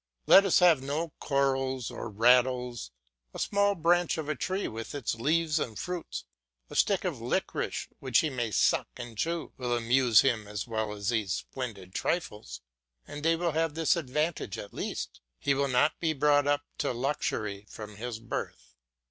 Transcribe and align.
Let 0.25 0.45
us 0.45 0.57
have 0.57 0.81
no 0.81 1.09
corals 1.19 1.91
or 1.91 2.09
rattles; 2.09 2.89
a 3.35 3.37
small 3.37 3.75
branch 3.75 4.17
of 4.17 4.29
a 4.29 4.33
tree 4.35 4.67
with 4.67 4.95
its 4.95 5.13
leaves 5.13 5.59
and 5.59 5.77
fruit, 5.77 6.23
a 6.71 6.75
stick 6.75 7.03
of 7.03 7.21
liquorice 7.21 7.87
which 7.99 8.17
he 8.21 8.31
may 8.31 8.49
suck 8.49 8.87
and 8.97 9.15
chew, 9.15 9.53
will 9.59 9.77
amuse 9.77 10.21
him 10.21 10.47
as 10.47 10.65
well 10.65 10.91
as 10.93 11.09
these 11.09 11.33
splendid 11.33 11.93
trifles, 11.93 12.61
and 13.07 13.21
they 13.21 13.35
will 13.35 13.51
have 13.51 13.75
this 13.75 13.95
advantage 13.95 14.57
at 14.57 14.73
least, 14.73 15.21
he 15.37 15.53
will 15.53 15.67
not 15.67 15.99
be 15.99 16.13
brought 16.13 16.47
up 16.47 16.65
to 16.79 16.93
luxury 16.93 17.67
from 17.69 17.97
his 17.97 18.17
birth. 18.19 18.73